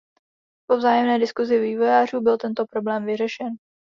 [0.69, 3.47] Po vzájemné diskusi vývojářů byl tento problém vyřešen.